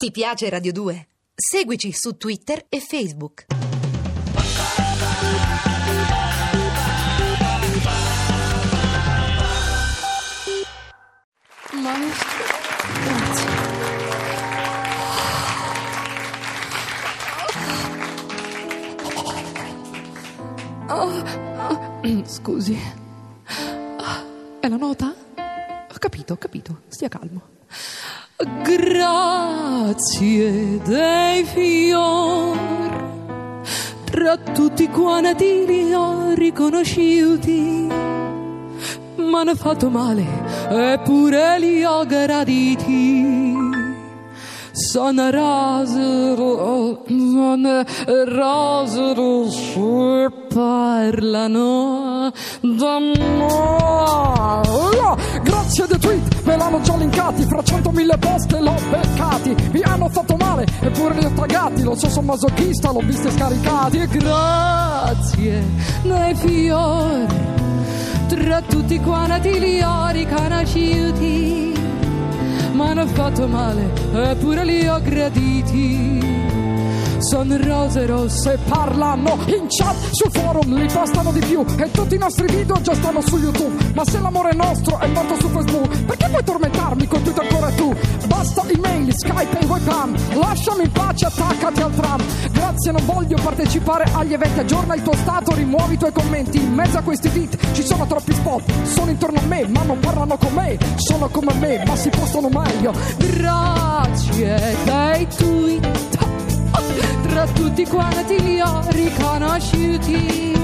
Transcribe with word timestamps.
Ti 0.00 0.10
piace 0.12 0.48
Radio 0.48 0.72
2? 0.72 1.08
Seguici 1.34 1.92
su 1.92 2.16
Twitter 2.16 2.64
e 2.70 2.80
Facebook. 2.80 3.44
Ah, 20.88 22.24
Scusi. 22.24 22.78
È 24.60 24.66
la 24.66 24.76
nota? 24.78 25.14
Ho 25.92 25.98
capito, 25.98 26.32
ho 26.32 26.36
capito. 26.38 26.80
Stia 26.88 27.08
calmo. 27.08 27.59
Grazie 28.62 30.30
dei 30.82 31.44
fiori. 31.44 32.58
Tra 34.04 34.36
tutti 34.38 34.88
quanti 34.88 35.66
li 35.66 35.92
ho 35.92 36.32
riconosciuti. 36.32 37.86
Ma 39.16 39.40
hanno 39.40 39.54
fatto 39.54 39.90
male, 39.90 40.24
eppure 40.70 41.58
li 41.58 41.84
ho 41.84 42.06
graditi. 42.06 43.58
Sono 44.72 45.30
rosero, 45.30 47.04
sono 47.06 47.84
rosero, 48.24 49.50
se 49.50 50.30
parlano 50.54 52.32
d'amore. 52.60 54.00
Grazie 55.42 55.86
dei 55.86 55.98
tweet, 55.98 56.42
me 56.44 56.56
l'hanno 56.56 56.80
già 56.80 56.96
linkati 56.96 57.42
Fra 57.44 57.62
centomila 58.20 58.30
post 58.30 58.52
l'ho 58.52 58.74
beccati 58.90 59.54
Vi 59.70 59.82
hanno 59.82 60.08
fatto 60.08 60.36
male, 60.36 60.66
eppure 60.80 61.14
li 61.14 61.24
ho 61.24 61.30
taggati 61.30 61.82
Lo 61.82 61.94
so, 61.94 62.08
sono 62.08 62.26
masochista, 62.26 62.92
l'ho 62.92 63.00
visti 63.00 63.30
scaricati 63.30 63.98
E 63.98 64.06
grazie 64.06 65.64
dei 66.02 66.34
fiori, 66.34 67.26
tra 68.28 68.62
tutti 68.62 69.00
quanti 69.00 69.58
li 69.58 69.82
ho 69.82 70.08
riconosciuti. 70.10 71.74
Ma 72.72 72.90
hanno 72.90 73.06
fatto 73.06 73.46
male, 73.46 73.90
eppure 74.12 74.64
li 74.64 74.86
ho 74.86 75.00
graditi. 75.02 76.20
Sono 77.18 77.56
rose 77.58 78.06
rosse, 78.06 78.38
Se 78.40 78.58
parlano 78.66 79.38
in 79.46 79.66
chat 79.68 79.94
sul 80.10 80.30
forum 80.32 80.74
li 80.74 80.86
postano 80.90 81.32
di 81.32 81.40
più 81.40 81.62
E 81.76 81.90
tutti 81.90 82.14
i 82.14 82.18
nostri 82.18 82.46
video 82.46 82.80
già 82.80 82.94
stanno 82.94 83.20
su 83.20 83.36
YouTube 83.36 83.92
Ma 83.92 84.04
se 84.06 84.18
l'amore 84.20 84.54
nostro 84.54 84.98
è 84.98 85.06
morto 85.08 85.34
su 85.38 85.48
Facebook 85.48 86.02
Perché 86.04 86.28
vuoi 86.28 86.42
tormentarmi 86.42 87.06
con 87.06 87.22
Twitter 87.22 87.42
ancora 87.42 87.59
tu? 87.59 87.59
Basta 87.59 87.59
email, 87.59 87.59
Skype 89.20 89.58
e 89.58 89.66
webcam 89.66 90.16
Lasciami 90.38 90.84
in 90.84 90.92
pace, 90.92 91.26
attaccati 91.26 91.82
al 91.82 91.94
tram. 91.94 92.22
Grazie, 92.52 92.92
non 92.92 93.04
voglio 93.04 93.36
partecipare 93.42 94.04
agli 94.14 94.32
eventi. 94.32 94.60
Aggiorna 94.60 94.94
il 94.94 95.02
tuo 95.02 95.14
stato, 95.14 95.54
rimuovi 95.54 95.94
i 95.94 95.98
tuoi 95.98 96.12
commenti. 96.12 96.58
In 96.58 96.72
mezzo 96.72 96.98
a 96.98 97.02
questi 97.02 97.30
tweet 97.30 97.72
ci 97.72 97.82
sono 97.82 98.06
troppi 98.06 98.32
spot. 98.32 98.62
Sono 98.84 99.10
intorno 99.10 99.38
a 99.38 99.42
me, 99.42 99.68
ma 99.68 99.82
non 99.82 99.98
parlano 99.98 100.38
con 100.38 100.54
me. 100.54 100.78
Sono 100.96 101.28
come 101.28 101.52
me, 101.54 101.82
ma 101.86 101.96
si 101.96 102.08
postano 102.08 102.48
meglio. 102.48 102.92
Grazie 103.18 104.76
dei 104.84 105.26
tweet. 105.26 106.18
Tra 107.28 107.46
tutti 107.46 107.86
quanti 107.86 108.40
li 108.42 108.60
ho 108.60 108.80
riconosciuti. 108.88 110.54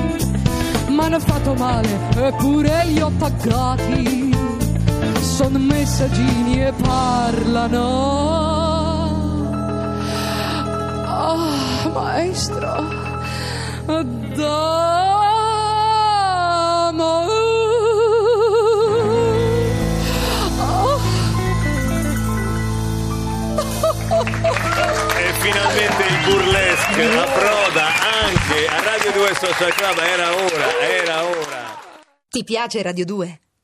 Ma 0.88 1.04
hanno 1.04 1.20
fatto 1.20 1.52
male, 1.54 1.88
eppure 2.16 2.84
li 2.86 3.00
ho 3.00 3.12
taggati. 3.18 4.35
Sono 5.36 5.58
messaggini 5.58 6.64
e 6.64 6.72
parlano. 6.72 7.82
Ah, 11.04 11.90
maestro. 11.92 12.72
E 25.18 25.32
finalmente 25.40 26.02
il 26.02 26.18
burlesque 26.24 27.18
approda 27.18 27.84
anche 28.24 28.66
a 28.68 28.82
Radio 28.82 29.12
2 29.12 29.34
Social 29.34 29.74
Club. 29.74 29.98
Era 29.98 30.34
ora, 30.34 30.80
era 30.80 31.24
ora. 31.24 31.76
Ti 32.30 32.42
piace 32.42 32.80
Radio 32.80 33.04
2? 33.04 33.40